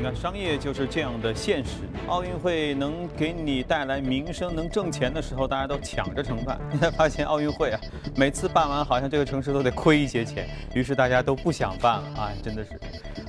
[0.00, 1.72] 你看，商业就是这样的现实。
[2.06, 6.58] 奥运会能给你带来名声、能挣钱的时候，大家都抢着承办。
[6.72, 7.78] 你 才发现，奥运会啊，
[8.16, 12.08] 每次办完，好像这个城市都得亏一些钱，于是大家都不想办了。
[12.18, 12.80] 啊，真的是。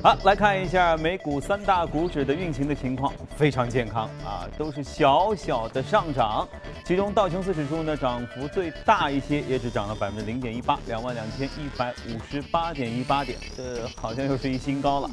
[0.02, 6.47] 好，来看一下美股三大股指的运行的情况，非常健康啊，都是小小的上涨。
[6.85, 15.10] 其中道琼斯指数呢，涨幅最大一些，也只涨了百分之零点一八，两万两千一百五十八点一八点，这好像又是一新高了。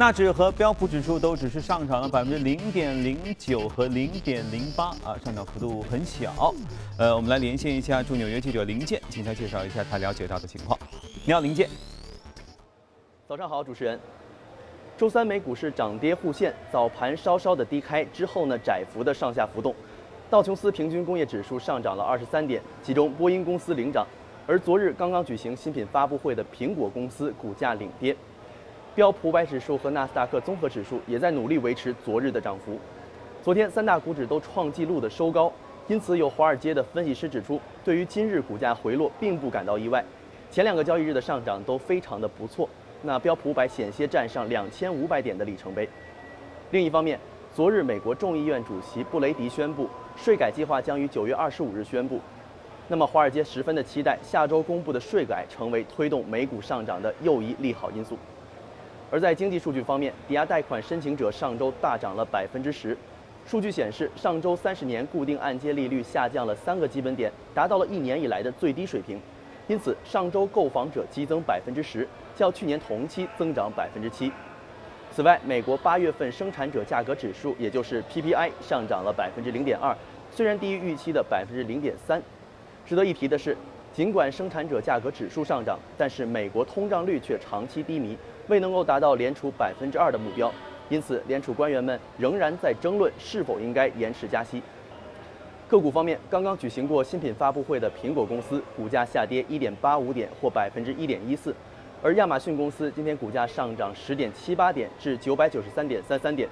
[0.00, 6.54] 纳指和标普指数都只是上涨了百分之零点零九和零点零八啊，上涨幅度很小。
[6.96, 10.78] 呃，我们来连线一下驻纽约记者林健，请他介绍一下他了解到的情况。
[11.26, 11.68] 你好，林健。
[13.28, 14.00] 早上好，主持人。
[14.96, 19.74] 周三美股是涨跌互现，早盘稍稍的低开之后呢，窄幅的上下浮动。
[20.30, 24.06] 道琼斯平均工业指数上涨了二十三点，其中波音公司领涨，
[24.46, 28.16] 而昨日刚刚举行新品发布会的苹果公司股价领跌。
[28.92, 32.76] 标普五百指数和纳斯达克综合指数也在努力维持昨日的涨幅。
[33.40, 35.50] 昨天三大股指都创纪录的收高，
[35.86, 40.04] 因此有华尔街的分析师指出，对于今日股价回落并不感到意外。
[40.50, 42.68] 前两个交易日的上涨都非常的不错，
[43.02, 45.88] 那标普五百险些站上两千五百点的里程碑。
[46.72, 47.16] 另一方面，
[47.54, 52.18] 昨日美国众议院主席布雷迪宣布，税改计划将于九月二十五日宣布。
[52.88, 58.18] 那么华尔街十分的期待下周公布的税改成为推动美股上涨的又一利好因素。
[59.10, 62.96] 而在经济数据方面，抵押贷款申请者上周大涨了百分之十。
[63.44, 69.20] 数据显示，上周三十年固定按揭利率下降了三个基本点，达到了一年以来的最低水平。
[69.66, 74.30] 因此，上周购房者激增百分之十，较去年同期增长百分之七。
[75.12, 79.96] 此外，美国八月份生产者价格指数，也就是 PPI，上涨了百分之零点二，
[80.30, 82.22] 虽然低于预期的百分之零点三。
[82.86, 83.56] 值得一提的是，
[83.92, 88.16] 尽管生产者价格指数上涨，但是美国通胀率却长期低迷。
[88.50, 90.52] 未能够达到联储百分之二的目标，
[90.88, 94.60] 因此联储官员们仍然在争论是否应该延迟加息。
[95.68, 101.52] 个股方面，刚刚举行过新品发布会的苹果公司股价下跌一点八五点，或百分之一点一四；
[102.02, 106.48] 而亚马逊公司今天股价上涨十点七八点，至九百九十三点三三点。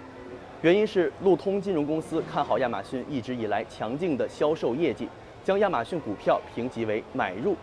[0.62, 5.08] 原因是路通金融公司看好亚马逊一直以来强劲的销售业绩，
[5.42, 7.56] 将亚马逊股票评级为买入，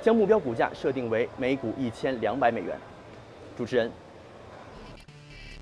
[0.00, 2.78] 将目标股价设定为每股一千两百美元。
[3.56, 3.90] 主持人，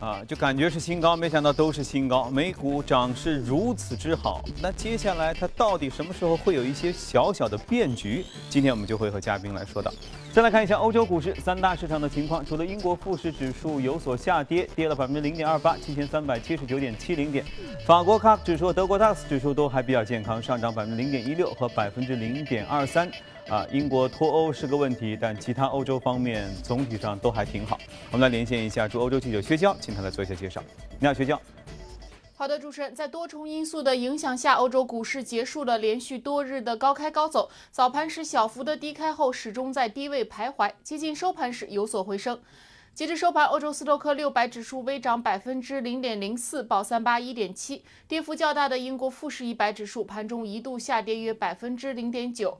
[0.01, 2.29] 啊，就感觉是新高，没想到都是新高。
[2.29, 8.25] 美股涨势如此之好，那接下来它到底什么时候会有一些小小的变局？
[8.51, 9.93] 今天我们就会和嘉宾来说到。
[10.33, 17.45] 再来看一下欧洲股市三大市场的情况，除了英国富时指数有所下跌，跌了百分之零点二八，七千三百七十九点七零点。
[17.87, 23.09] 法国 CAC 指数、德国 DAX 指数都还比较健康，上涨百分之零点一六和百分之零点二三。
[23.49, 27.79] 啊，英国脱欧是个问题，但其他欧洲方面总体上都还挺好。
[28.11, 30.63] 我们来连线一下驻欧洲记者薛娇，请他来做一下介绍。
[30.99, 31.39] 你好，薛娇。
[32.37, 42.41] 好的，主持人，在多重因素的影响下，欧洲股市结束了连续多日的高开高走，早盘时小幅的低开后，始终在低位徘徊，接近收盘时有所回升。
[42.95, 47.85] 截至收盘，欧洲斯托克六百指数微涨百分之零点零四，报三八一点七。
[48.09, 52.57] 跌幅较大的英国富时一百指数盘中一度下跌约百分之零点九。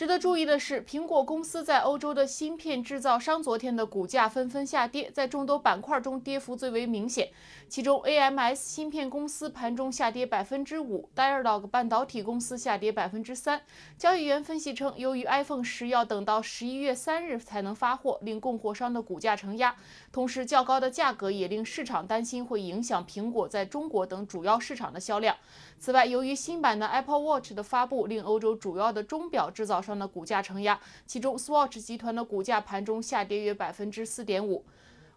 [0.00, 7.28] 值得注意的是，苹果公司在欧洲的芯片制造商昨天的股价纷纷下跌，在众多板块中跌幅最为明显。
[7.68, 13.60] 其中，AMS 芯片公司盘中下跌百分之五，Dialog 半导体公司下跌百分之三。
[13.98, 19.76] 交易员分析称，由于 iPhone 十要等到十一月三日才能发货，令供货商的股价承压。
[20.10, 25.36] 同时，较高的价格也令市场担心会影响苹果在中国等主要市场的销量。
[25.78, 34.64] 此外，由于新版的 Apple Watch 的发布，令欧洲主要的钟表制造商的股价承压，其中 Swatch 集团的股价盘中下跌约百分之四点五。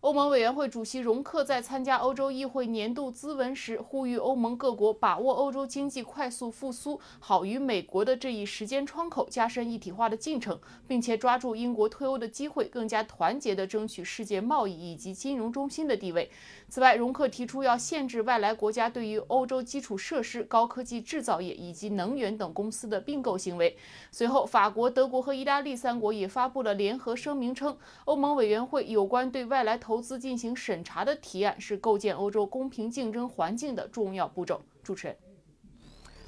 [0.02, 16.30] 欧盟委员会主席容克在参加欧洲议会年度咨文时，呼吁欧盟各国把握欧洲经济快速复苏好于美国的这一时间窗口，加深一体化的进程，并且抓住英国退欧的机会，更加团结地争取世界贸易以及金融中心的地位。
[16.74, 23.78] 此外，容克提出要限制外来国家对于欧洲基础设施、高科技制造业以及能源等公司的并购行为。
[24.12, 34.60] 随后，法国、德国和意大利三国也发布了联合声明，称欧盟委员会有关对外来投资进行审查的提案是构建欧洲公平竞争环境的重要步骤。
[34.82, 35.16] 主持人，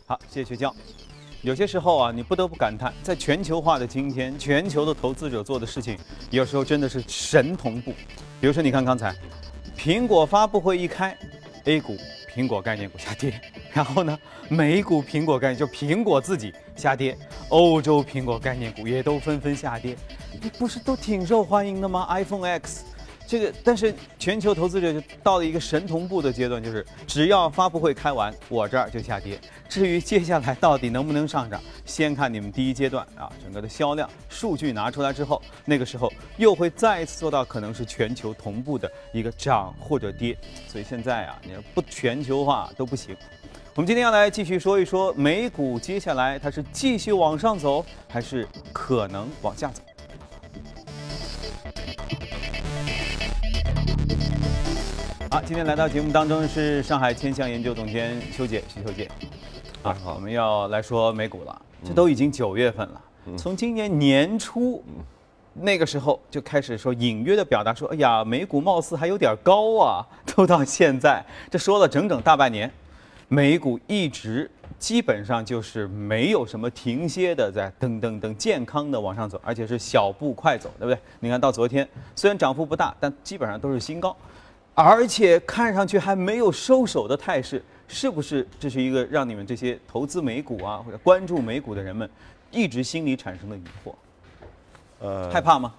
[0.06, 0.72] 好，谢谢薛娇。
[1.42, 5.98] 有些时候啊，你不得不感叹，在全球化的今天，全球的投资者做的事情，
[6.30, 7.92] 有时候真的是神同步。
[8.40, 9.16] 比如说，你看刚才，
[9.86, 11.16] 苹果发布会一开
[11.66, 11.96] ，A 股
[12.34, 13.40] 苹果概念股下跌，
[13.72, 14.18] 然后呢，
[14.50, 17.16] 美股苹果概念就苹果自己下跌，
[17.50, 19.96] 欧洲苹果概念股也都纷纷下跌。
[20.42, 22.84] 你不是都挺受欢迎的吗？iPhone X。
[23.28, 29.40] 这个，但是全球投资者就到了一个神同步的阶段，就是只要发布会开完，我这儿就下跌。
[29.68, 40.38] 至于接下来到底能不能上涨，先看你们第一阶段啊，整个的销量数据拿出来之后，那个时候又会再一次做到可能是全球同步的一个涨或者跌。
[40.68, 43.16] 所以现在啊，你要不全球化都不行。
[43.74, 49.82] 我们今天要来继续说一说美股，接下来它是继续往上走，还是可能往下走？
[55.36, 59.12] 好，今天来到节目当中是上海千象研究总监邱姐，徐邱姐。
[59.84, 61.62] 啊，我们要来说美股了。
[61.84, 63.02] 这都已经九月份了，
[63.38, 64.82] 从今年年初
[65.52, 70.08] 那个时候就开始说隐约的表达说，哎呀，美股貌似还有点高啊。
[70.34, 71.22] 都到现在，
[71.52, 72.72] 这说了整整大半年，
[73.28, 74.50] 美股一直
[74.80, 80.98] 基本上就是没有什么停歇的，在噔噔噔健康的往上走，而且是小步快走，对不对？
[81.20, 81.86] 你看到昨天
[82.16, 84.16] 虽然涨幅不大，但基本上都是新高。
[84.76, 92.08] 而且看上去还没有收手的态势，是不是这是一个让你们这些投资美股啊或者关注美股的人们
[92.52, 93.94] 一直心里产生的疑惑？
[95.00, 95.74] 呃，害怕吗？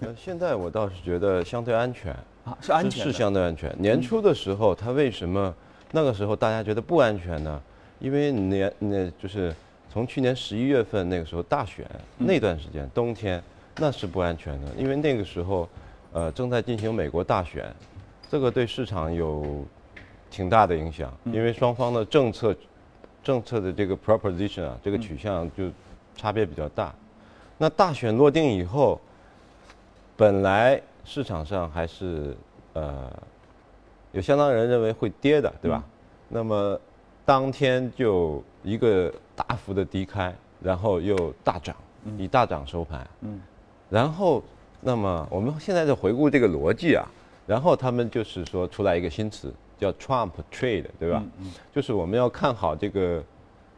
[0.00, 2.12] 呃，现在我倒是觉得相对安全
[2.46, 3.70] 啊，是安全，是相对安全。
[3.78, 5.54] 年初的时候，它为什么
[5.92, 7.60] 那个时候大家觉得不安全呢？
[7.98, 9.54] 因为年那就是
[9.92, 13.42] 从去年十一月份那个时候大选那段时间冬天，
[13.76, 15.68] 那是不安全的，因为那个时候
[16.14, 17.70] 呃正在进行美国大选。
[18.30, 19.64] 这个对市场有
[20.30, 22.54] 挺大的影响，因为双方的政策
[23.24, 25.64] 政策的这个 proposition 啊，这个取向就
[26.14, 26.94] 差别比较大。
[27.58, 29.00] 那大选落定以后，
[30.16, 32.36] 本来市场上还是
[32.74, 33.10] 呃
[34.12, 35.82] 有相当人认为会跌的，对吧？
[36.28, 36.80] 那么
[37.24, 41.74] 当天就一个大幅的低开，然后又大涨，
[42.16, 43.04] 以大涨收盘。
[43.22, 43.40] 嗯。
[43.90, 44.40] 然后，
[44.80, 47.04] 那么我们现在在回顾这个逻辑啊。
[47.46, 51.22] 然后他们就是说出来一个新词，叫 Trump trade，对吧？
[51.38, 51.50] 嗯。
[51.74, 53.22] 就是我们要看好这个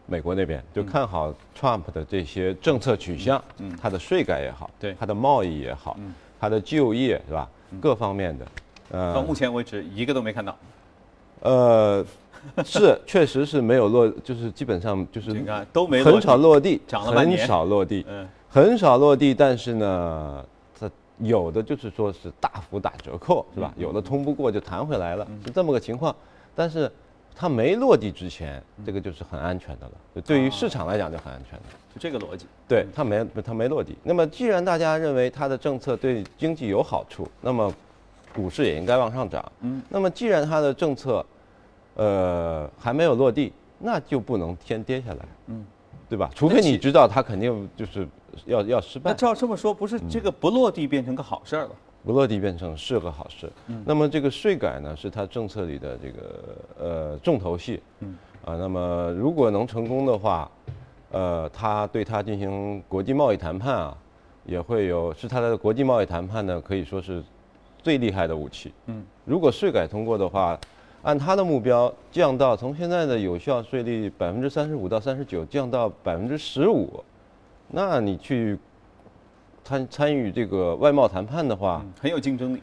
[0.06, 7.48] 美国那边，就看好 Trump 的这些政策取向，嗯，他的税改也好，对，他的贸易也好，嗯，他的就业是吧？
[7.80, 8.46] 各方面的，
[8.90, 10.54] 呃，到目前为止一个都没看到。
[11.40, 12.04] 呃，
[12.64, 20.44] 是，确实是没有落，就是基本上就是你看都没很少落地，涨了很少落地，嗯，很少落地，但是呢。
[21.22, 23.72] 有的就是说是大幅打折扣，是吧？
[23.76, 26.14] 有的通不过就弹回来了，是这么个情况。
[26.54, 26.90] 但是
[27.34, 29.92] 它没落地之前，这个就是很安全的了。
[30.14, 31.64] 就对于市场来讲就很安全的，
[31.94, 32.46] 就这个逻辑。
[32.68, 33.96] 对，它没它没落地。
[34.02, 37.72] 那么既然大家认为它的政策对经济有好处，那么
[38.34, 39.52] 股市也应该往上涨。
[39.60, 39.82] 嗯。
[39.88, 41.24] 那么既然它的政策，
[41.94, 45.28] 呃，还没有落地，那就不能先跌下来。
[45.46, 45.64] 嗯。
[46.08, 46.30] 对吧？
[46.34, 48.06] 除非你知道它肯定就是
[48.44, 49.10] 要要失败。
[49.10, 51.70] 那照这么说，不是这个不落地变成个好事儿了？
[52.04, 53.50] 不落地变成是个好事。
[53.68, 53.82] 嗯。
[53.86, 57.80] 那么这个税改呢，是它政策里的这个呃重头戏。
[58.00, 58.16] 嗯。
[58.44, 60.50] 啊，那么如果能成功的话，
[61.10, 63.96] 呃，它对它进行国际贸易谈判啊，
[64.44, 67.22] 也会有是它的国际贸易谈判呢，可以说是
[67.82, 68.72] 最厉害的武器。
[68.86, 69.04] 嗯。
[69.24, 70.58] 如果税改通过的话。
[71.04, 77.02] 按他的目标降到从现在的有效税率百分之三十五到三十九降到百分之十五，
[77.68, 78.58] 那你去
[79.64, 82.62] 参参与这个外贸谈判的话，很有竞争力。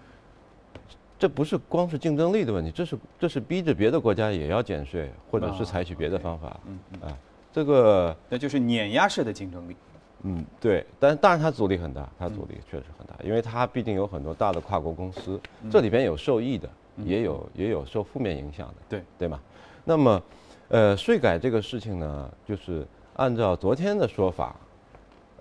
[1.18, 6.60] 这不是光是竞争力的问题，这是这是逼着别的国家也要减税，或者是采取别的方法。
[6.66, 7.18] 嗯啊，
[7.52, 9.76] 这个那就是碾压式的竞争力。
[10.24, 15.40] 嗯，对，但当然它阻力很大，它阻力确实很大，因为它毕竟有很多大的跨国公司，
[15.70, 16.70] 这里边有受益的。
[17.06, 19.40] 也有也有受负面影响的，对对吗？
[19.86, 20.22] 那么，
[20.68, 24.54] 呃，税改这个事情呢，就是按照昨天的说法，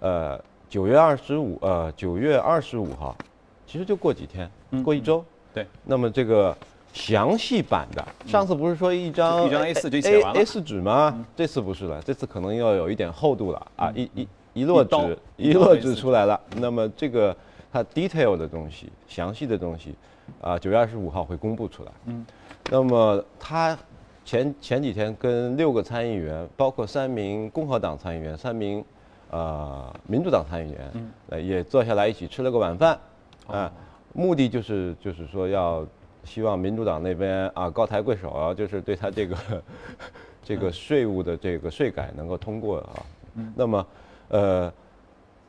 [0.00, 3.16] 呃，九月二十五，呃，九月二十五号，
[3.66, 4.50] 其实就过几天，
[4.84, 5.24] 过一周。
[5.52, 5.66] 对。
[5.84, 6.56] 那么这个
[6.92, 11.24] 详细版的，上次不是说一张一张 A 四就写完了 A 四纸吗？
[11.36, 13.92] 这次不是了，这次可能要有一点厚度了啊！
[13.94, 16.40] 一一一摞纸，一摞纸出来了。
[16.56, 17.36] 那么这个
[17.72, 19.94] 它 detail 的东西，详细的东西。
[20.42, 21.92] 啊，九月二十五号会公布出来。
[22.04, 22.24] 嗯，
[22.70, 23.76] 那么他
[24.26, 28.84] 前前几天跟六个参议员，包括三名共和党参议员，三名
[29.30, 30.92] 呃民主党参议员，
[31.30, 32.98] 呃也坐下来一起吃了个晚饭。
[33.46, 33.72] 啊，
[34.12, 35.86] 目的就是就是说要
[36.24, 39.36] 希望民主党那边啊高抬贵手啊，就是对他这个
[40.44, 43.02] 这个税务的这个税改能够通过啊。
[43.34, 43.86] 嗯，那么
[44.28, 44.72] 呃。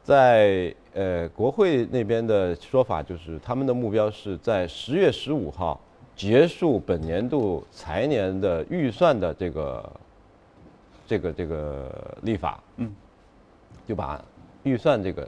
[0.02, 5.80] 在呃国会那边的说法就是，他们的目标是在十月十五号
[6.16, 9.92] 结束本年度财年的预算的这个
[11.06, 12.69] 这个这个立法，嗯，
[13.90, 14.24] 就把
[14.62, 15.28] 预算这个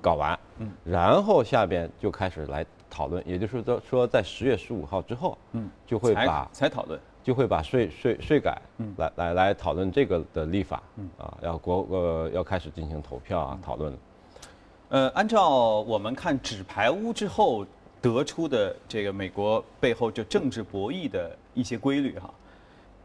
[0.00, 7.00] 搞完，嗯，然后下边就开始来讨论，也就是说说在十月十五号之后，嗯，就会把才讨论。
[7.24, 8.56] 就会把税税税改，
[8.96, 10.80] 来来来讨论这个的立法，
[11.18, 13.92] 啊，要国呃要开始进行投票啊讨论。
[14.88, 17.66] 呃，按照我们看纸牌屋之后
[18.00, 22.32] 得出的这个美国背后就政治博弈的一些规律哈，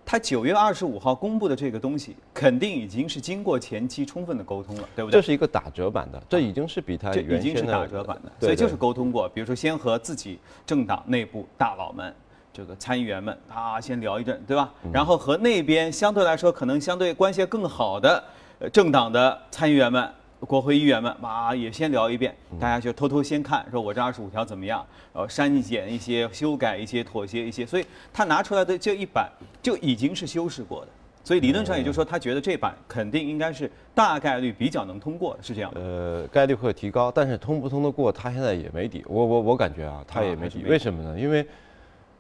[0.06, 5.20] 他九月二十五号公布的这个东西，肯定已经是经过前期充分的沟通了，对不对？
[5.20, 12.14] 这是一个打折版的，这已经是比他这已原先的经是打折版的，所以就是沟通过，比如说先和自己政党内部大佬们。
[12.56, 14.72] 这个参议员们啊，先聊一阵，对吧？
[14.86, 18.24] 嗯然后和那边相对来说可能相对关系更好的
[18.60, 20.08] 呃政党的参议员们、
[20.46, 29.30] 国会议员们，啊，也先聊一遍，嗯大家就偷偷先看，说我这二十五条怎么样，然后删减一些、修改一些、妥协一些，所以他拿出来的这一版
[29.62, 30.88] 就已经是修饰过的，
[31.24, 35.80] 所以理论上也就是说，他觉得这版肯定应该是大概率比较能通过的，是这样的。
[35.80, 39.04] 呃，概率会提高，但是通不通得过，他现在也没底。
[39.08, 40.64] 我我我感觉啊，他也没底。
[40.66, 41.18] 为什么呢？
[41.18, 41.46] 因为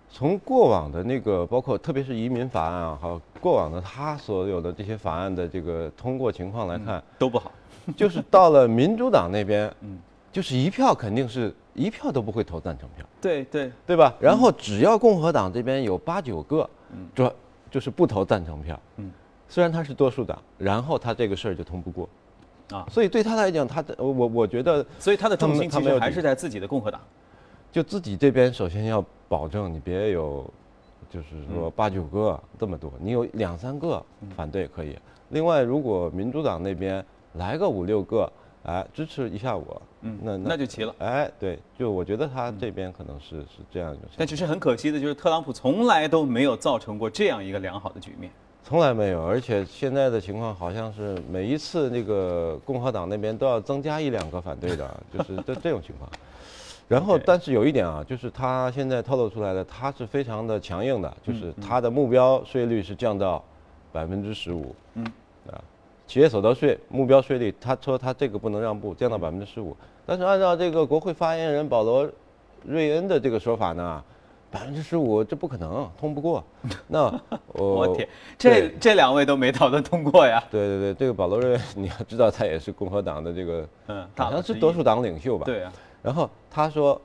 [0.09, 7.51] 从过往的那个，包括特别是移民法案啊，还有过往的他所有的这些法案的这个通过情况来看，都不好。
[7.97, 9.99] 就是到了民主党那边，嗯。
[10.31, 14.15] 就是一票肯定是一票都不会投赞成票，对对，对吧？
[14.19, 16.67] 然后只要共和党这边有八九个，
[17.13, 17.31] 主要
[17.69, 19.11] 就是不投赞成票，嗯。
[19.47, 22.09] 虽然他是多数党，然后他这个事儿就通不过，
[22.71, 22.83] 啊。
[22.89, 26.99] 所以对他来讲，他的我我我觉得所以他的重心其实还是在自己的共和党。
[27.71, 30.51] 就自己这边首先要保证你别有，
[31.11, 34.03] 就是说八九个这么多，你有两三个
[34.35, 34.97] 反对可以。
[35.29, 38.31] 另外，如果民主党那边来个五六个，
[38.63, 40.95] 哎，支持一下我，嗯那那就齐了。
[40.99, 48.31] 哎，对，就我觉得他这边可能是是这样一种，但其实很可惜的就是，特朗普从来都没有造成过这样一个良好的局面。
[48.63, 56.09] 从来没有，而且现在的情况好像是每一次那个共和党那边都要增加一两个反对的， 就是这这种情况。
[56.87, 63.43] 然后但是有一点啊，就是他现在透露出来的，他是非常的强硬的，嗯就是他的目标税率是降到
[63.91, 65.11] 百分之十五，嗯，啊，
[66.05, 69.75] 企业所得税目标税率，他说他这个不能让步，降到百分之十五。
[70.05, 72.05] 但是按照这个国会发言人保罗·
[72.65, 74.03] 瑞恩的这个说法呢，
[74.51, 76.43] 百分之十五这不可能通不过。
[76.87, 77.03] 那
[77.53, 78.07] 我 我天，
[78.37, 80.43] 这这两位都没讨论通过呀。
[80.51, 84.83] 对对对，这个保罗·瑞恩，你要知道他也是共和党的这个，嗯，大好像是多数。
[84.83, 85.45] 党领袖吧？。
[85.45, 87.01] 对啊，然后他说，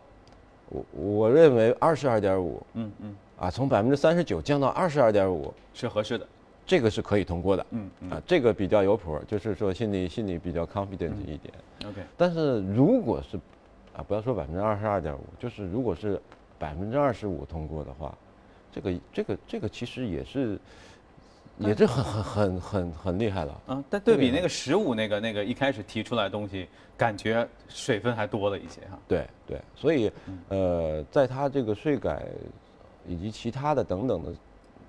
[0.69, 6.27] 我我认为二十二点五嗯嗯，啊，从百分之三十九降到二十二点五，是合适的。
[6.69, 7.67] 这个是可以通过的。
[7.71, 11.53] 嗯嗯啊，这个比较有谱，就是说心里心里比较 confident 嗯一点。
[11.87, 13.39] ，OK，但是如果是
[13.97, 16.21] 啊，不要说百分之二十二点五，就是如果是
[16.59, 18.15] 百分之二十五通过的话，
[18.71, 20.59] 这个这个这个其实也是
[21.57, 23.61] 也是很很很很很厉害了。
[23.67, 28.99] 啊，但对比那个十五那个那个一开始提出来的东西，感觉水分还多了一些哈。
[29.09, 30.13] 对对，所以
[30.51, 32.27] 呃，在他这个税改
[33.07, 34.33] 以及其他的等等的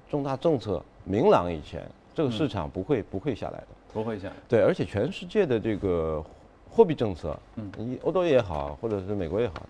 [0.09, 3.67] 重大政策明朗以前，这个市场不会不会下来的。
[3.93, 6.23] 不会像对，而且全世界的这个
[6.69, 9.65] 货币政策，嗯你欧洲也好，或者是美国也好，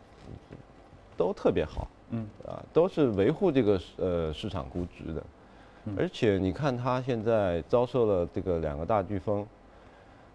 [1.16, 5.24] 都特别好，嗯啊，都是维护这个呃市场估值的。
[5.86, 9.48] 嗯而且你看它现在遭受了这个两个大飓风，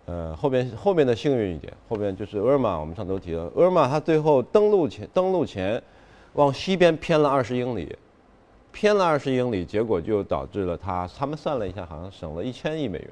[0.06, 5.80] 呃，后边后面的幸运一点，后边就是厄尔玛，我们上周提了，厄尔玛它最后登陆前登陆前
[6.32, 7.94] 往西边偏了二十英里，
[8.74, 13.10] 偏了二十英里，结果就导致了他他们算了一下，好像省了一千亿美元。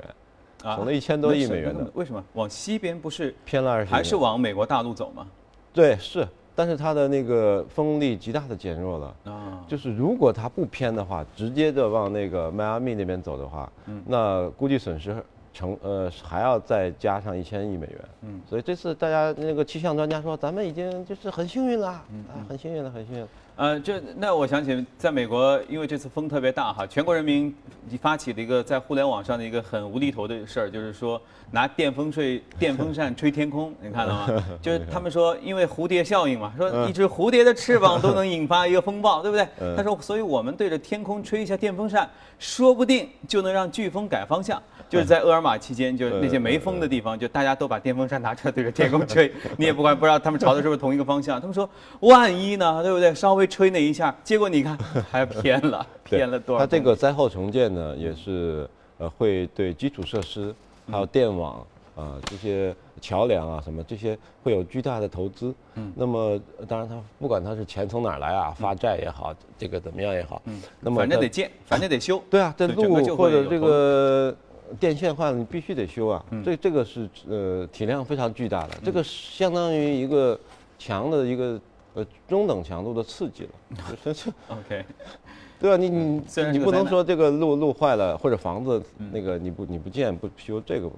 [0.65, 5.27] 啊省了1000多亿美元的为什么往西边不是偏了二十，还是往美国大陆走吗？
[5.73, 9.17] 对是，但是它的那个风力极大的减弱了。
[9.25, 15.17] 啊，就是如果它不偏的话，直接的往那个迈阿密那边走的话，嗯那估计损失
[15.53, 17.99] 成呃还要再加上一千亿美元。
[18.21, 23.29] 嗯所以这次大家那个气象专家说，咱们已经就是很幸运了，嗯啊，很幸运了，很幸运了。
[23.55, 27.55] 呃，这那我想起，在美国，因为这次风特别大哈，全国人民
[28.01, 34.45] 发起了一个在互联网上的一个很无厘头的事儿，就是说拿电风吹电风扇吹天空，你看到吗？
[34.63, 39.47] 就是他们说，因为蝴蝶效应嘛，说一只蝴蝶的翅膀都能引发一个风暴，对不对？
[39.77, 44.61] 他说，所以我们对着天空吹一下电风扇，说不定就能让飓风改方向。
[44.89, 51.41] 就是在厄尔玛期间，就是那些没风的地方，就大家都把电风扇拿出来对着天空吹， 你也不管不知道他们朝的是不是同一个方向。
[51.41, 51.67] 他们说，
[52.01, 53.15] 万一呢，对不对？
[53.15, 54.77] 稍微吹那一下，结果你看
[55.11, 56.67] 还偏了，偏了多少它？
[56.67, 58.69] 这个灾后重建呢，也是
[58.99, 60.55] 呃会对基础设施
[60.91, 65.55] 还有电网啊、这些桥梁啊什么这些会有巨大的投资。
[65.75, 72.23] 嗯，那么呃当然它不管它是钱从哪儿来啊，发债也好，这个怎么样也好，嗯，那么反正得建，反正得修。
[72.31, 74.35] 对啊，这路或者这个
[74.81, 76.25] 电线坏了，你必须得修啊。
[76.31, 80.39] 嗯这这个是呃体量非常巨大的，这个相当于一个
[80.79, 81.61] 墙的一个
[81.95, 83.51] 呃中等强度的刺激了，
[84.05, 84.85] 就是 OK，
[85.61, 86.23] 对啊，你你
[86.53, 88.83] 你不能说这个路路坏了或者房子
[89.13, 90.91] 那个你不你不建不修这个，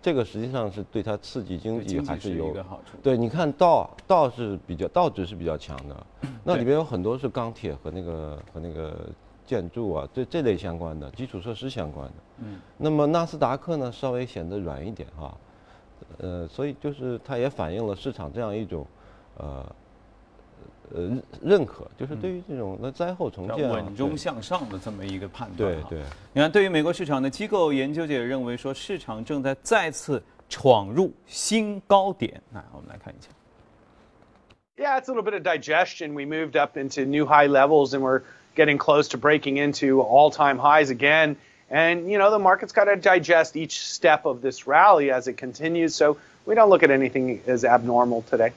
[0.00, 2.56] 这个实际上是对它刺激经济还是有。
[3.02, 6.06] 对，你看道道是比较道指是比较强的，
[6.44, 9.10] 那里边有很多是钢铁和那个和那个
[9.44, 12.14] 建筑啊，这这类相关的基础设施相关的。
[12.38, 15.36] 嗯，那么纳斯达克呢，稍微显得软一点哈，
[16.18, 18.86] 呃，所以就是它也反映了市场这样一种，
[19.36, 19.66] 呃。
[20.94, 25.74] 呃，认认可就是对于这种那灾后重建啊，稳中向上的这么一个判断。
[25.74, 25.98] 对对，
[26.32, 32.40] 你看，对于美国市场的机构研究者也认为说，市场正在再次闯入新高点。
[32.52, 33.28] 来我们来看一下。
[34.76, 36.14] Yeah, it's a little bit of digestion.
[36.14, 38.22] We moved up into new high levels and we're
[38.54, 41.36] getting close to breaking into all time highs again.
[41.68, 45.36] And, you know, the market's got to digest each step of this rally as it
[45.36, 45.96] continues.
[45.96, 46.16] So
[46.46, 48.52] we don't look at anything as abnormal today.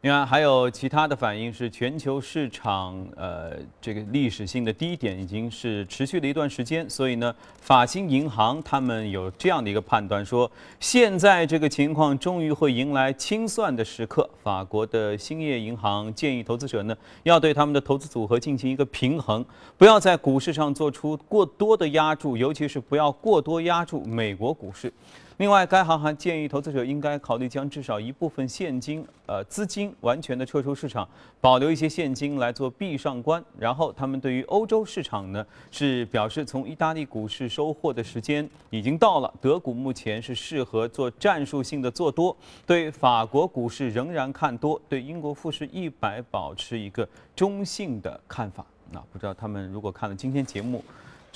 [0.00, 14.30] 你看，还有其他的反应是，全球市场呃这个历史性的低点已经是持续了一段时间，所以呢，法兴银行他们有这样的一个判断，说现在这个情况终于会迎来清算的时刻。
[14.40, 19.44] 法国的兴业银行建议投资者呢，要对他们的投资组合进行一个平衡，
[19.76, 24.92] 不要在股市上做出过多的压注，尤其是不要过多压注美国股市。
[25.38, 31.08] 另外，该行还建议投资者应该考虑将至少一部分现金，呃，资金完全的撤出市场，
[31.40, 33.42] 保留一些现金来做闭上关。
[33.56, 42.36] 然后，他们对于欧洲市场呢，是表示从意大利股市收获的时间已经到了，德股目前是适合做战术性的做多。
[42.66, 48.66] 对法国股市仍然看多，对英国富时一百保持一个中性的看法。
[48.90, 50.82] 那不知道他们如果看了今天节目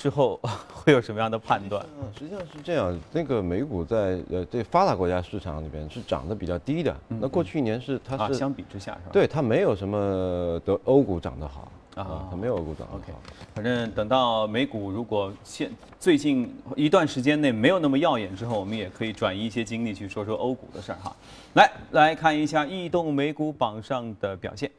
[0.03, 0.37] 之后，
[0.73, 1.81] 会有什么样的判断？
[1.97, 6.93] 嗯，实际上是这样，那个美股在呃这发达国家市场里边是涨得比较低的。
[7.07, 9.11] 那过去一年是它啊，是相比之下是吧？
[9.13, 13.19] 对它没有什么的欧股涨得好啊啊，它没有欧股涨得 OK，好。
[13.55, 21.15] 反正等到美股如果现最近一段时间内没有那么耀眼之后，我们也可以转移一些精力去说说欧股的事儿哈。
[21.53, 24.69] 来，来看一下异动美股榜上的表现。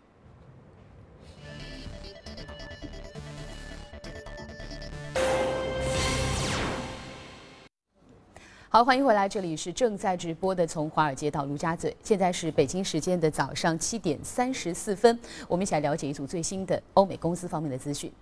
[8.74, 18.12] 好，欢迎回来，这里是正在直播的从华尔街到陆家嘴，现在是北京时间的早上七点三十四分，我们一起来了解一组最新的欧美公司方面的资讯。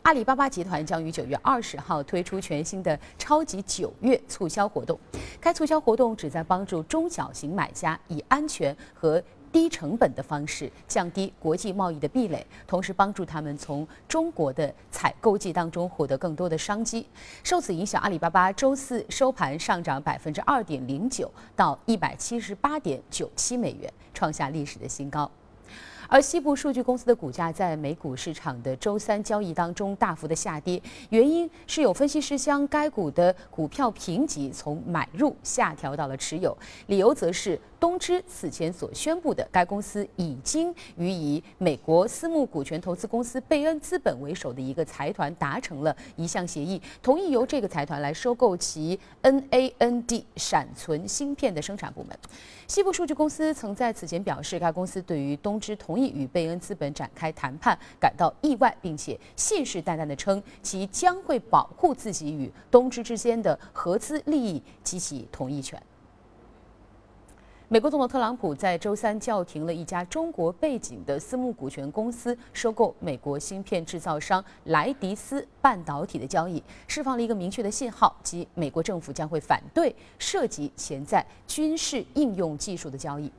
[0.00, 4.98] 阿里巴巴集团将于九月二十号推出全新的超级九月促销活动，
[5.38, 17.06] 该促销活动旨在帮助中小型买家以安全和低成本的方式降低国际贸易的壁垒，同时帮助他们从中国的采购季当中获得更多的商机。
[17.42, 25.30] 受此影响，阿里巴巴周四收盘上涨百分之二点零九，到一百七十八点九七美元，创下历史的新高。
[26.12, 36.56] 而西部数据公司的股价在美股市场的周三交易当中大幅的下跌，原因是有分析师将该股的股票评级从买入下调到了持有，
[36.88, 52.16] 理由则是东芝此前所宣布的该公司已经与以美国私募股权投资公司贝恩资本为首的一个财团达成了一项协议，同意由这个财团来收购其 NAND 闪存芯片的生产部门。
[52.68, 65.82] 西部数据公司曾在此前表示，该公司对于东芝同意与贝恩资本展开谈判感到意外，并且信誓旦旦地称其将会保护自己与东芝之间的合资利益及其同意权。
[67.72, 83.30] 美国总统特朗普在周三叫停了一家中国背景的私募股权公司收购美国芯片制造商莱迪斯半导体的交易，释放了一个明确的信号，即美国政府将会反对涉及潜在军事应用技术的交易。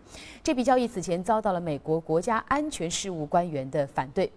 [0.42, 4.32] 这笔交易此前遭到了美国国家安全事务官员的反对。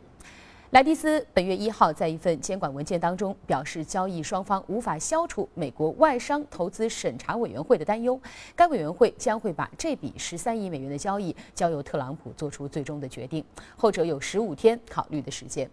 [0.74, 8.20] 莱迪斯本月一号在一份监管文件当中表示，交易双方无法消除美国外商投资审查委员会的担忧。
[8.56, 13.44] 该委员会将会把这笔十三亿美元的交易交由特朗普做出最终的决定，
[13.76, 15.70] 后者有十五天考虑的时间。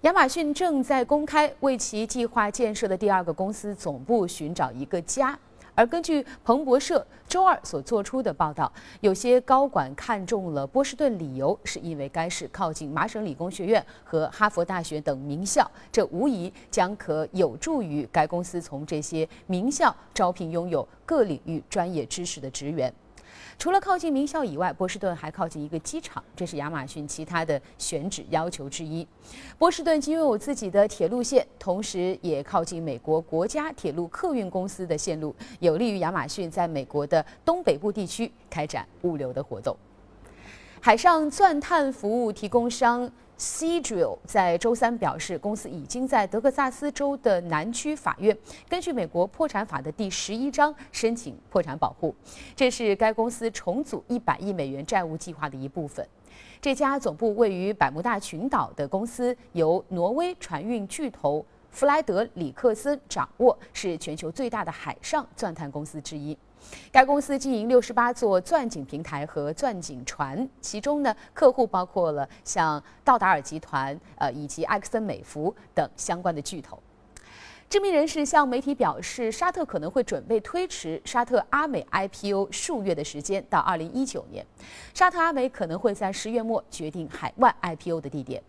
[0.00, 5.38] 亚马逊正在公开为其计划建设的第二个公司总部寻找一个家。
[5.76, 22.92] 而根据彭博社周二所做出的报道，有些高管看中了波士顿，理由是因为该市靠近麻省理工学院和哈佛大学等名校，这无疑将可有助于该公司从这些名校招聘拥有各领域专业知识的职员。
[23.58, 29.06] 除了靠近名校以外，波士顿还靠近一个机场，这是亚马逊其他的选址要求之一。
[29.58, 39.74] 波士顿既拥有自己的铁路线，同时也靠近美国国家铁路客运公司的线路，有利于亚马逊在美国的东北部地区开展物流的活动。
[40.78, 52.14] 海上钻探服务提供商 Cedril 在周三表示，公司已经在德克萨斯州的南区法院根据美国破产法的第十一章申请破产保护，
[52.54, 56.06] 这是该公司重组一百亿美元债务计划的一部分。
[56.62, 66.36] 这家总部位于百慕大群岛的公司由挪威船运巨头弗莱德里克森掌握，是全球最大的海上钻探公司之一。
[66.90, 76.78] 该公司经营六十八座钻井平台和钻井船，其中呢，客户包括了像道达尔集团、呃以及埃克森美孚等相关的巨头。
[77.68, 84.46] 知名人士向媒体表示，沙特可能会准备推迟沙特阿美 IPO 数月的时间到二零一九年。
[84.94, 88.40] 沙特阿美可能会在十月末决定海外 IPO 的地点。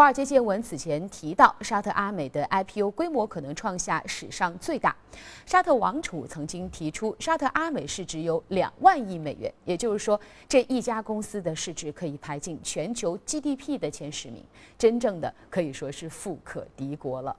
[0.00, 4.96] 华尔街见闻此前提到，沙特阿美的 IPO 规模可能创下史上最大。
[5.44, 14.42] 沙特王储曾经提出，沙特阿美市值有两万亿美元，也就是说，这一家公司的市值可以排进全球 GDP 的前十名，
[14.78, 17.36] 真正的可以说是富可敌国了。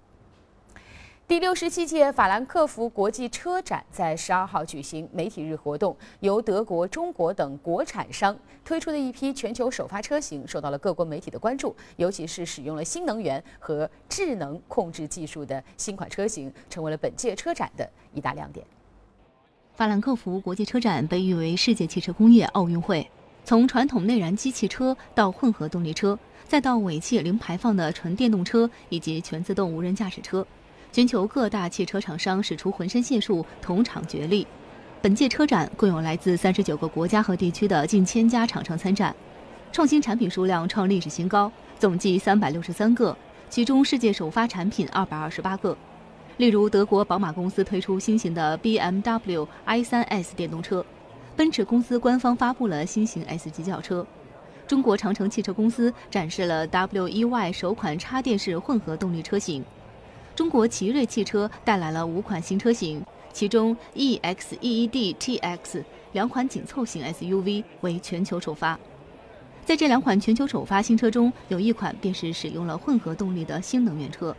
[1.32, 18.68] 第六十七届法兰克福国际车展在十二号举行媒体日活动，由德国、中国等国产商推出的一批全球首发车型受到了各国媒体的关注，尤其是使用了新能源和智能控制技术的新款车型，成为了本届车展的一大亮点。
[19.74, 23.10] 法兰克福国际车展被誉为世界汽车工业奥运会，
[23.46, 30.46] 从传统内燃机汽车到混合动力车，再到尾气零排放的纯电动车以及全自动无人驾驶车。
[30.92, 34.46] 全球各大汽车厂商使出浑身解数，同场角力。
[35.02, 39.16] 本届车展共有来自三十九个国家和地区的近千家厂商参展，
[39.72, 41.50] 创新产品数量创历史新高，
[41.80, 43.16] 总计三百六十三个，
[43.50, 45.76] 其中世界首发产品二百二十八个。
[46.36, 50.86] 例如，德国宝马公司推出新型的 BMW i3S 电动车，
[51.38, 54.06] 奔驰公司官方发布了新型 S 级轿车，
[54.68, 59.64] 中国长城汽车公司展示了 WEY 首款插电式混合动力车型。
[60.36, 68.80] 中国奇瑞汽车带来了五款新车型，其中 EX、EED、TX 两款紧凑型 SUV 为全球首发。
[69.66, 74.36] 在这两款全球首发新车中，有一款便是使用了混合动力的新能源车。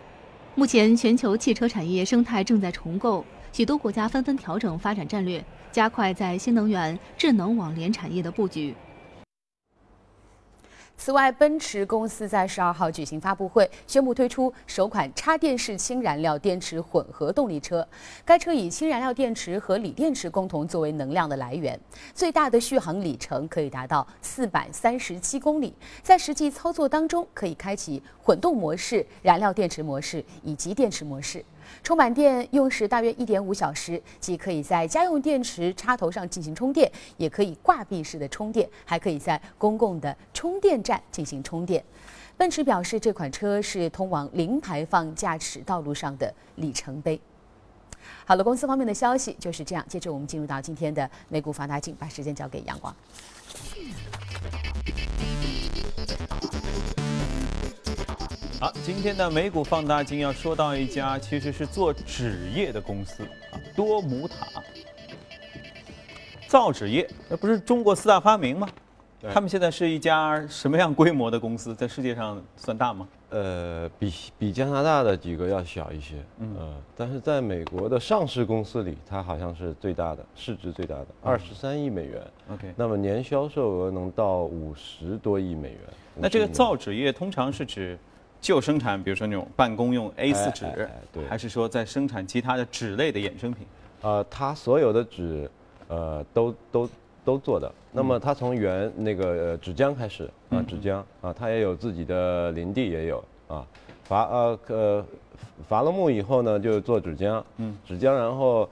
[0.55, 8.75] 目前，全球汽车产业生态正在重构，许多国家纷纷调整发展战略，加快在新能源、智能网联产业的布局。
[10.97, 17.87] 此外，奔驰公司在十二号举行发布会，宣布推出首款插电式氢燃料电池混合动力车。
[18.25, 21.79] 该车以氢燃料电池和锂电池共同作为能量的来源，
[22.15, 25.75] 最大的续航里程可以达到四百三十七公里。
[26.03, 31.45] 在实际操作当中，可以开启混动模式、燃料电池模式以及电池模式。
[31.83, 41.85] 充满电用时大约一点五小时，既可以在家用电池插头上进行充电，也可以挂壁式的充电，还可以在公共的充电站进行充电。
[42.37, 47.21] 奔驰表示，这款车是通往零排放驾驶道路上的里程碑。
[48.25, 49.85] 好了，公司方面的消息就是这样。
[49.89, 52.95] 接着我们进入到今天的美股放大镜，把时间交给阳光。
[58.62, 64.46] 好，今天的美股放大镜要说到一家其实是做纸业的公司啊，多姆塔
[66.46, 68.68] 造纸业，那不是中国四大发明吗？
[69.35, 71.75] 他们现在是一家什么样规模的公司？
[71.75, 73.09] 在世界上算大吗？
[73.31, 82.22] 呃，比比加拿大的几个要小一些，嗯，但是在美国的上市公司里，它好像是最大的，市值最大的，二十三亿美元。
[82.53, 85.81] OK，那么年销售额能到五十多亿美元。
[86.14, 87.98] 那这个造纸业通常是指？
[88.43, 90.67] 就生产，比如说那种办公用 A4 纸，
[91.13, 93.65] 对，还是说在生产其他的纸类的衍生品？
[94.03, 95.49] 呃，它所有的纸，
[95.87, 96.91] 呃，都都
[97.25, 97.73] 都做的。
[97.93, 103.65] 那么它从原那个纸浆开始啊，纸浆啊，它也有自己的林地，也有啊。
[104.03, 105.07] 伐呃呃
[105.69, 108.69] 伐了木以后呢，就做纸浆，嗯，纸浆然后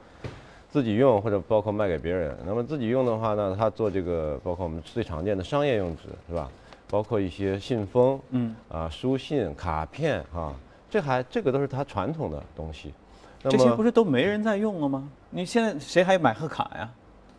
[0.68, 2.36] 自己用或者包括卖给别人。
[2.44, 6.50] 那么自己用的话呢，它做这个包括我们最常见的商业用纸，是吧？
[6.90, 10.52] 包括一些信封，嗯啊，书信、卡片啊，
[10.90, 12.92] 这还这个都是他传统的东西。
[13.42, 15.08] 这些不是都没人在用了吗？
[15.30, 16.90] 你现在谁还买贺卡呀？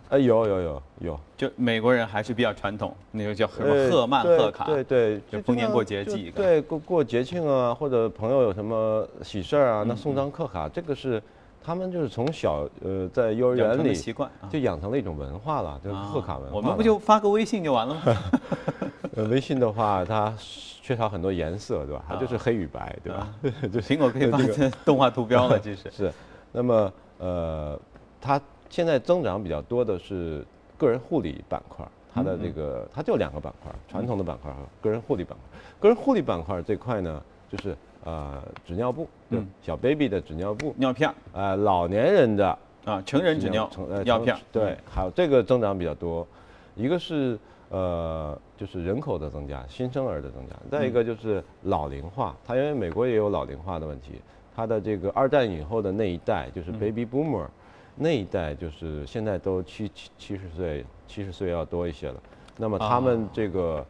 [0.09, 6.41] 呃，有有有有，就美国人还是比较传统，那个叫什么贺曼贺卡，对对，就逢年过节寄一个。
[6.41, 11.21] 对，过过节庆啊，或者朋友有什么喜事儿啊，那送张贺卡，这个是
[11.63, 16.57] 他们就是从小呃在幼儿园里习惯，就养成了一种文化了，就是贺卡文化。
[16.57, 18.01] 我们不就发个微信就完了吗？
[19.15, 20.33] 呃，微信的话，它
[20.81, 22.03] 缺少很多颜色，对吧？
[22.07, 23.33] 它就是黑与白，对吧？
[23.71, 25.91] 就苹果可以发成动画图标了， 其实。
[25.91, 26.11] 是。
[26.51, 27.79] 那么，呃，
[28.21, 30.45] 它现在增长比较多的是
[30.77, 35.59] 个人护理板块，它的这个它就两个板块，传统的板块和个人护理板块。
[35.79, 41.13] 个人护理板块这块呢，就是呃纸尿布，对，小 baby 的纸尿布，尿片。
[41.33, 46.27] 呃老年人的啊，成人纸尿成呃尿片，对，还有这个增长比较多，
[46.75, 47.37] 一个是
[47.71, 54.21] 呃就是人口的增加，新生儿的增加，再一个就是老龄化，它因为美国也有老龄化的问题，
[54.55, 57.47] 它的这个二战以后的那一代就是 baby boomer，、
[57.95, 62.21] 那一代就是现在都七七七十岁，七十岁要多一些了，
[62.57, 63.85] 那么他们这个、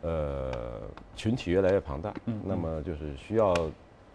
[0.00, 0.52] 呃
[1.14, 2.12] 群体越来越庞大，
[2.44, 3.54] 那么就是需要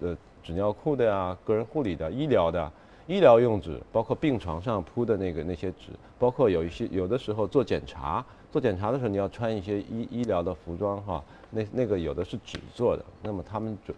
[0.01, 2.71] 呃纸尿裤的呀，个人护理的、医疗的。
[3.07, 13.93] 医疗用纸，包括病床上铺的那个那些纸，包括有一些有的时候做检查，做检查的时候你要穿一些医医疗的服装哈，那那个有的是纸做的，那么他们这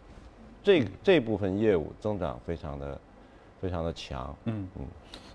[0.63, 2.99] 这这部分业务增长非常的
[3.59, 4.85] 非常的强，嗯嗯，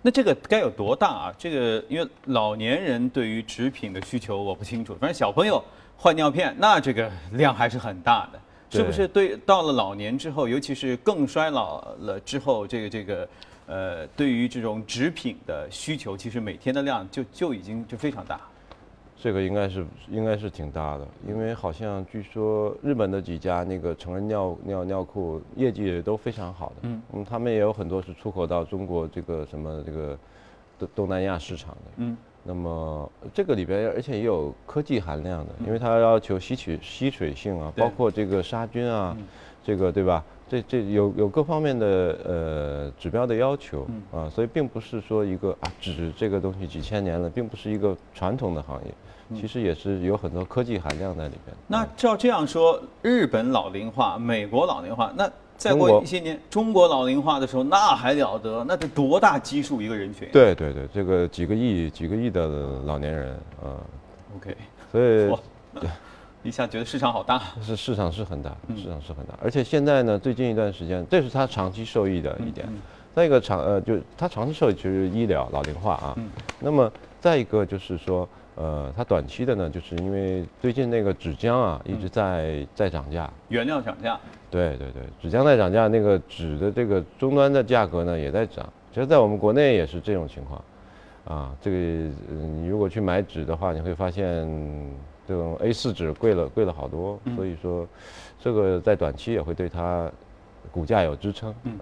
[0.02, 1.34] 那这个该有多大啊？
[1.36, 5.62] 这个因为老年人对于纸品的需求我不清楚，反正小朋友
[5.96, 9.08] 换尿片，那这个 量还是很大的，是不是？
[9.08, 13.28] 对，到了老年之后，尤其是更衰老了之后，这个这个
[13.66, 18.40] 呃，对于这种纸品的需求，其实每天的量就就已经就非常大。
[19.20, 27.02] 这个应该是应该是挺大的，因为好像据说日本的几家那个成人尿尿尿裤业绩也都非常好的，嗯。
[27.12, 30.16] 嗯，他们也有很多是出口到中国这个什么这个
[30.78, 39.16] 东东南亚市场的，嗯，那么这个里边而且也有科技含量的，因为它要求吸取吸水性啊，包括这个杀菌啊，
[39.64, 40.24] 这个对吧？
[40.50, 41.86] 这这有有各方面的
[42.24, 48.94] 呃指标的要求啊，所以并不是说一个啊纸这个东西几千年了，并不是一个传统的行业，
[49.34, 51.56] 其实也是有很多科技含量在里边。
[51.66, 58.64] 那照这样说，日本老龄化，美国老龄化，那再过一些年，中国老龄化的时候，那还了得？
[58.64, 62.46] 那得多大基数一个人群对对对，这个几个亿几个亿的
[62.84, 63.76] 老年人啊
[64.36, 64.56] ，？OK，
[64.92, 65.36] 所以
[65.80, 65.90] 对，
[66.44, 67.42] 一下觉得市场好大。
[67.60, 72.66] 是市场是很大，市场是很大，而且现在呢，最近一段时间，这是它长期受益的一点。
[73.14, 76.16] 再一个长呃，就它长期受益就是医疗老龄化啊。
[76.60, 76.88] 那么
[77.20, 78.28] 再一个就是说，
[78.60, 83.30] 呃，它短期的呢，就是因为最近那个纸浆啊一直在在涨价。
[83.48, 84.18] 原料涨价，
[84.50, 88.68] 对对对，纸浆在涨价，那个纸的这个终端的价格呢也在涨。
[88.92, 90.64] 其实，在我们国内也是这种情况，
[91.24, 94.44] 啊，这个呃你如果去买纸的话，你会发现
[95.24, 97.86] 这种 A4 纸贵了贵了好多，所以说
[98.40, 100.10] 这个在短期也会对它
[100.78, 101.52] 股价有支撑。
[101.64, 101.76] 嗯，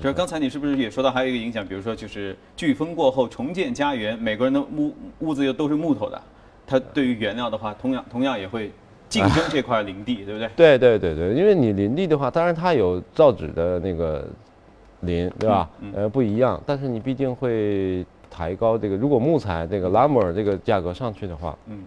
[0.00, 6.22] 就是刚才你是不是也说到还有一个影响，比如说就是飓风过后重建家园，美国人的屋屋子又都是木头的，
[6.64, 8.70] 它对于原料的话，同样同样也会
[9.08, 10.48] 竞争这块林地，对不对？
[10.54, 14.24] 对对对对，因为你林地的话，当然它有造纸的那个
[15.00, 15.68] 林，对吧？
[15.92, 21.84] 呃，不一样，但是你毕竟会抬高这个，如果木材这个拉姆尔这个价格上去的话，嗯，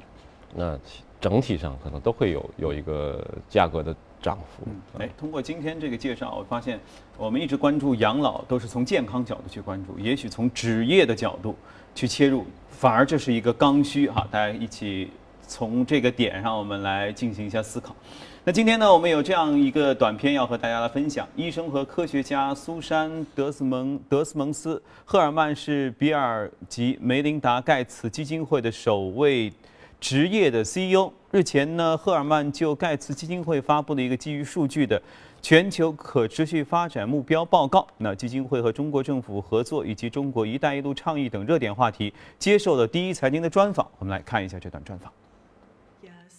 [0.53, 0.77] 那
[1.21, 4.67] 整体上可能都会有有一个价格的涨幅。
[4.99, 6.79] 哎，通过今天这个介绍，我发现
[7.17, 11.55] 我们一直关注养老都是从健康角度去关注，也许从职业的角度
[11.95, 14.27] 去切入，反而这是一个刚需哈。
[14.29, 15.09] 大家一起
[15.47, 17.95] 从这个点上，我们来进行一下思考。
[18.45, 21.27] 那今天呢，我们有这样一个短片要和大家来分享。
[21.35, 29.51] 医生和科学家苏珊·德斯蒙德斯蒙斯·赫尔曼是比尔及梅琳达·盖茨基金会的首位
[29.99, 31.11] 职业的 CEO。
[31.31, 34.99] 日前呢，赫尔曼就盖茨基金会发布了一个基于数据的
[35.41, 37.85] 全球可持续发展目标报告。
[37.97, 43.87] 那基金会和中国政府合作，以及中国“一带一路”倡议等热点话题，接受了第一财经的专访。
[43.99, 45.11] 我们来看一下这段专访。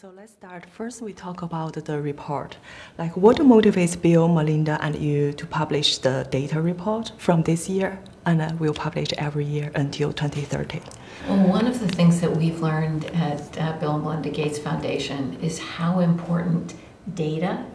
[0.01, 0.65] So let's start.
[0.65, 2.57] First, we talk about the report.
[2.97, 8.01] Like, what motivates Bill, Melinda, and you to publish the data report from this year?
[8.25, 10.81] And uh, we'll publish every year until 2030.
[11.29, 15.39] Well, one of the things that we've learned at uh, Bill and Melinda Gates Foundation
[15.43, 16.77] is how important
[17.13, 17.67] data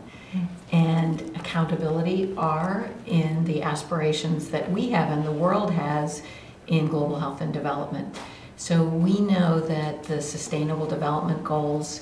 [0.71, 6.23] and accountability are in the aspirations that we have and the world has
[6.65, 8.17] in global health and development.
[8.57, 12.01] So we know that the Sustainable Development Goals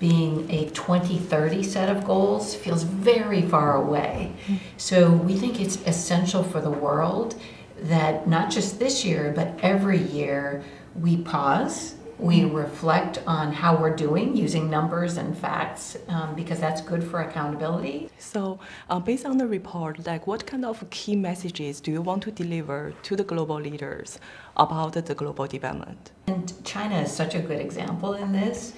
[0.00, 4.32] being a 2030 set of goals feels very far away.
[4.76, 7.36] So we think it's essential for the world
[7.80, 10.64] that not just this year, but every year
[11.00, 16.80] we pause, we reflect on how we're doing using numbers and facts, um, because that's
[16.80, 18.08] good for accountability.
[18.18, 22.22] So, uh, based on the report, like, what kind of key messages do you want
[22.24, 24.18] to deliver to the global leaders
[24.56, 26.12] about the global development?
[26.26, 28.74] And China is such a good example in this.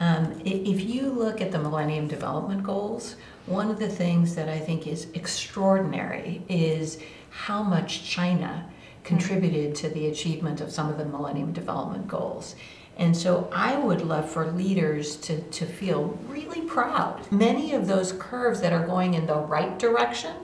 [0.00, 4.58] Um, if you look at the Millennium Development Goals, one of the things that I
[4.58, 6.98] think is extraordinary is
[7.30, 8.66] how much China
[9.04, 12.54] contributed to the achievement of some of the Millennium Development Goals.
[12.96, 17.30] And so I would love for leaders to, to feel really proud.
[17.32, 20.34] Many of those curves that are going in the right direction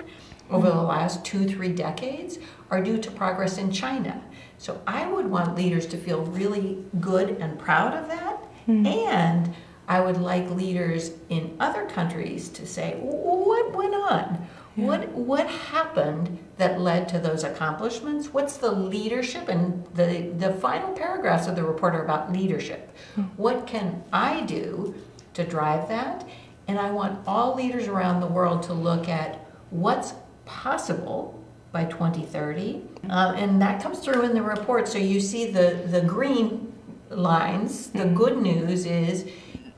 [0.50, 2.38] over the last two, three decades
[2.70, 4.22] are due to progress in China.
[4.58, 8.36] So I would want leaders to feel really good and proud of that.
[8.64, 8.86] Hmm.
[8.86, 9.54] And
[9.88, 14.48] I would like leaders in other countries to say, what went on?
[14.76, 18.32] What, what happened that led to those accomplishments?
[18.32, 19.48] What's the leadership?
[19.48, 22.94] And the, the final paragraphs of the report are about leadership.
[23.14, 23.22] Hmm.
[23.36, 24.94] What can I do
[25.34, 26.28] to drive that?
[26.68, 30.12] And I want all leaders around the world to look at what's
[30.44, 32.72] possible by 2030.
[32.74, 33.10] Hmm.
[33.10, 34.88] Uh, and that comes through in the report.
[34.88, 36.72] So you see the, the green
[37.08, 37.88] lines.
[37.88, 38.14] The hmm.
[38.14, 39.26] good news is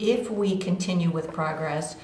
[0.00, 1.96] if we continue with progress,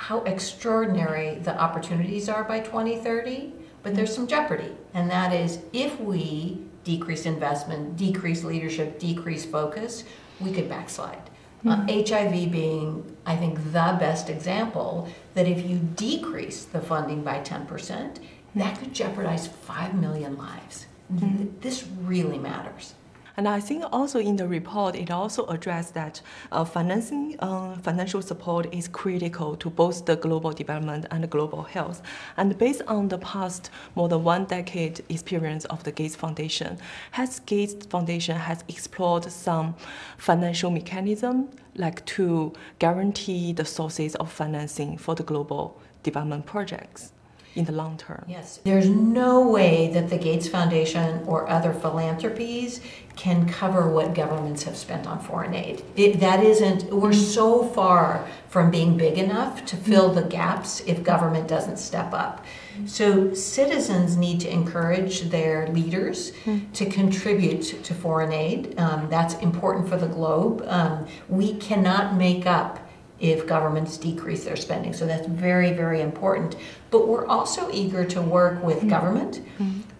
[0.00, 3.52] how extraordinary the opportunities are by 2030.
[3.82, 10.04] But there's some jeopardy, and that is if we decrease investment, decrease leadership, decrease focus,
[10.40, 11.28] we could backslide.
[11.66, 11.86] Uh, hmm.
[11.86, 18.20] HIV being, I think, the best example that if you decrease the funding by 10%,
[18.54, 18.82] that hmm.
[18.82, 20.86] could jeopardize 5 million lives.
[21.08, 21.36] Hmm.
[21.36, 22.94] Th- This really matters.
[23.40, 26.20] And I think also in the report, it also addressed that
[26.52, 32.02] uh, financing, uh, financial support is critical to both the global development and global health.
[32.36, 36.76] And based on the past more than one decade experience of the Gates Foundation,
[37.12, 39.74] has Gates Foundation has explored some
[40.18, 47.14] financial mechanism like to guarantee the sources of financing for the global development projects
[47.54, 48.24] in the long term.
[48.28, 48.60] Yes.
[48.64, 52.80] There's no way that the Gates Foundation or other philanthropies
[53.16, 55.84] can cover what governments have spent on foreign aid.
[55.96, 61.02] It, that isn't, we're so far from being big enough to fill the gaps if
[61.02, 62.44] government doesn't step up.
[62.86, 66.32] So citizens need to encourage their leaders
[66.72, 68.78] to contribute to foreign aid.
[68.78, 70.62] Um, that's important for the globe.
[70.66, 72.89] Um, we cannot make up
[73.20, 74.92] if governments decrease their spending.
[74.92, 76.56] So that's very, very important.
[76.90, 79.42] But we're also eager to work with government,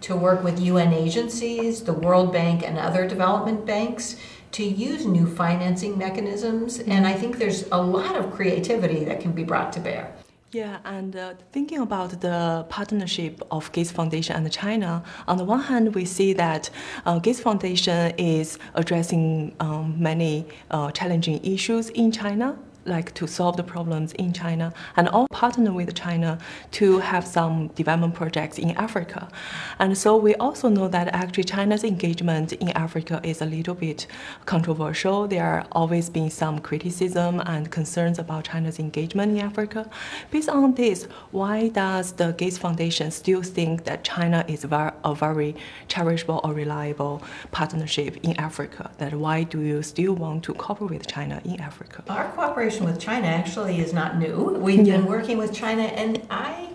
[0.01, 4.17] to work with UN agencies, the World Bank, and other development banks
[4.53, 6.79] to use new financing mechanisms.
[6.79, 10.13] And I think there's a lot of creativity that can be brought to bear.
[10.51, 15.61] Yeah, and uh, thinking about the partnership of Gates Foundation and China, on the one
[15.61, 16.69] hand, we see that
[17.05, 23.57] uh, Gates Foundation is addressing um, many uh, challenging issues in China, like to solve
[23.57, 26.39] the problems in China, and all partner with China
[26.71, 29.29] to have some development projects in Africa.
[29.79, 34.07] And so we also know that actually China's engagement in Africa is a little bit
[34.45, 35.27] controversial.
[35.27, 39.89] There are always been some criticism and concerns about China's engagement in Africa.
[40.31, 45.55] Based on this, why does the Gates Foundation still think that China is a very
[45.87, 48.89] cherishable or reliable partnership in Africa?
[48.97, 52.03] That why do you still want to cooperate with China in Africa?
[52.09, 54.57] Our cooperation with China actually is not new.
[54.59, 56.69] We've been working with China, and I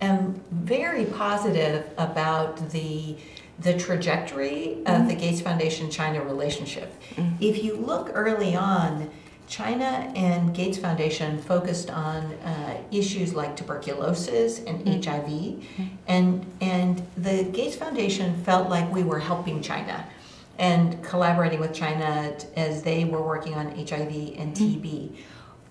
[0.00, 3.16] am very positive about the
[3.58, 5.18] the trajectory of the mm-hmm.
[5.18, 6.92] Gates Foundation China relationship.
[7.14, 7.36] Mm-hmm.
[7.42, 9.10] If you look early on,
[9.48, 15.80] China and Gates Foundation focused on uh, issues like tuberculosis and mm-hmm.
[15.80, 20.06] HIV, and and the Gates Foundation felt like we were helping China
[20.58, 25.16] and collaborating with China as they were working on HIV and TB.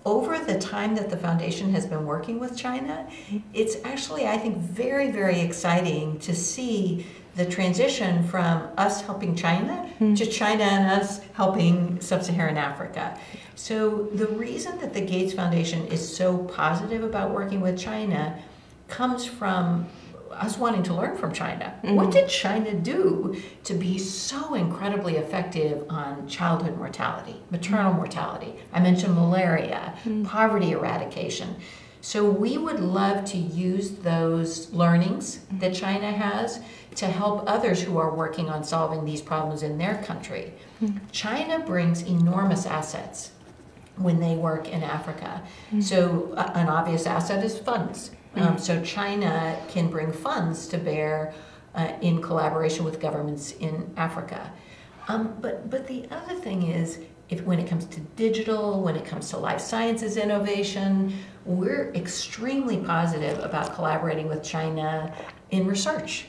[0.06, 3.08] Over the time that the foundation has been working with China,
[3.52, 9.74] it's actually, I think, very, very exciting to see the transition from us helping China
[9.98, 10.14] hmm.
[10.14, 13.18] to China and us helping sub Saharan Africa.
[13.56, 18.38] So, the reason that the Gates Foundation is so positive about working with China
[18.86, 19.88] comes from
[20.30, 21.74] us wanting to learn from China.
[21.82, 21.94] Mm-hmm.
[21.94, 27.98] What did China do to be so incredibly effective on childhood mortality, maternal mm-hmm.
[27.98, 28.54] mortality?
[28.72, 30.24] I mentioned malaria, mm-hmm.
[30.24, 31.56] poverty eradication.
[32.00, 36.60] So we would love to use those learnings that China has
[36.94, 40.52] to help others who are working on solving these problems in their country.
[41.10, 43.32] China brings enormous assets
[43.96, 45.42] when they work in Africa.
[45.80, 48.10] So uh, an obvious asset is funds.
[48.36, 51.34] Um, so China can bring funds to bear
[51.74, 54.52] uh, in collaboration with governments in Africa.
[55.08, 59.04] Um, but but the other thing is, if when it comes to digital, when it
[59.04, 61.12] comes to life sciences innovation,
[61.44, 65.14] we're extremely positive about collaborating with China
[65.50, 66.26] in research.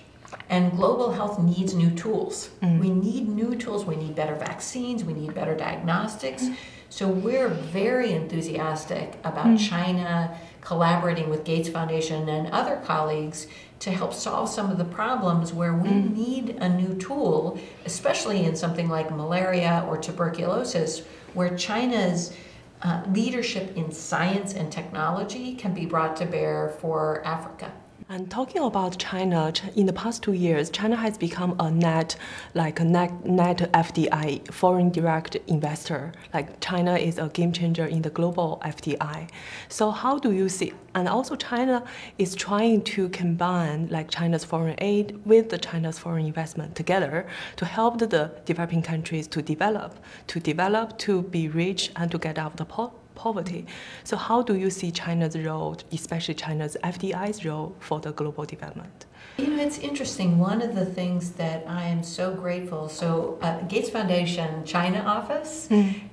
[0.49, 2.49] And global health needs new tools.
[2.61, 3.85] We need new tools.
[3.85, 5.03] We need better vaccines.
[5.03, 6.47] We need better diagnostics.
[6.89, 10.37] So we're very enthusiastic about China
[10.67, 13.47] collaborating with Gates Foundation and other colleagues
[13.79, 18.53] to help solve some of the problems where we need a new tool, especially in
[18.53, 21.03] something like malaria or tuberculosis,
[21.33, 22.33] where China's
[22.81, 27.71] uh, leadership in science and technology can be brought to bear for Africa.
[28.09, 32.15] And talking about China, in the past two years, China has become a net,
[32.53, 36.13] like a net, net FDI, foreign direct investor.
[36.33, 39.29] Like China is a game changer in the global FDI.
[39.67, 40.71] So how do you see?
[40.95, 41.83] And also China
[42.17, 47.27] is trying to combine like China's foreign aid with the China's foreign investment together
[47.57, 52.37] to help the developing countries to develop, to develop, to be rich, and to get
[52.37, 53.65] out of the poverty poverty.
[54.03, 59.07] So how do you see China's role, especially China's FDI's role for the global development?
[59.37, 60.39] You know, it's interesting.
[60.39, 65.67] One of the things that I am so grateful, so uh, Gates Foundation China office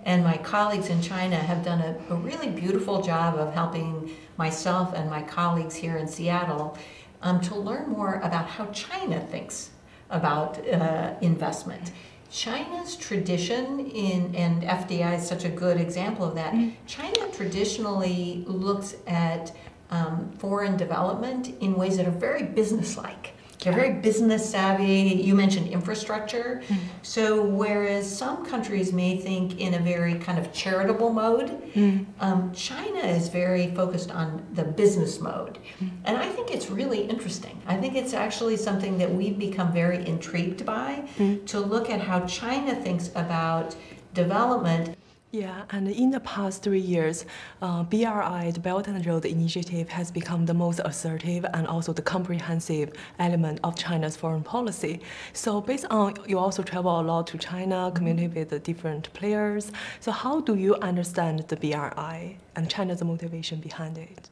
[0.05, 4.93] and my colleagues in China have done a, a really beautiful job of helping myself
[4.95, 6.77] and my colleagues here in Seattle
[7.23, 9.71] um, to learn more about how China thinks
[10.11, 11.93] about uh, investment.
[12.35, 16.53] China's tradition in, and FDI is such a good example of that.
[16.85, 19.55] China traditionally looks at
[19.91, 23.35] um, foreign development in ways that are very businesslike.
[23.65, 25.21] They're very business savvy.
[25.25, 26.63] You mentioned infrastructure.
[26.69, 26.75] Hmm.
[27.03, 32.05] So, whereas some countries may think in a very kind of charitable mode, hmm.
[32.21, 35.59] um, China is very focused on the business mode.
[35.79, 35.89] Hmm.
[36.05, 37.61] And I think it's really interesting.
[37.67, 41.05] I think it's actually something that we've become very intrigued by
[41.47, 43.75] to look at how China thinks about
[44.13, 44.97] development
[45.35, 47.25] Yeah, and in the past three years,
[47.61, 52.03] uh, BRI, the Belt and Road Initiative, has become the most assertive and also the
[52.03, 55.01] comprehensive element of China's foreign policy.
[55.33, 59.73] So, based on you also travel a lot to China, communicate with the different players.
[59.99, 64.31] So, how do you understand the BRI and China's motivation behind it?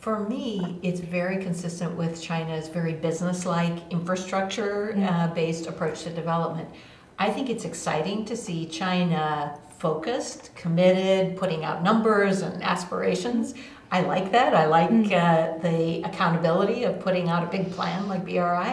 [0.00, 6.68] For me, it's very consistent with China's very business-like infrastructure-based approach to development.
[7.18, 13.54] I think it's exciting to see China focused, committed, putting out numbers and aspirations.
[13.92, 14.52] I like that.
[14.52, 15.12] I like mm.
[15.12, 18.72] uh, the accountability of putting out a big plan like BRI.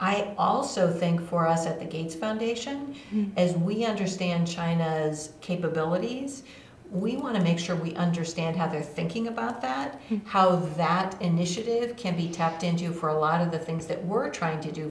[0.00, 3.32] I also think for us at the Gates Foundation, mm.
[3.36, 6.42] as we understand China's capabilities,
[6.90, 10.24] we want to make sure we understand how they're thinking about that, mm.
[10.24, 14.30] how that initiative can be tapped into for a lot of the things that we're
[14.30, 14.88] trying to do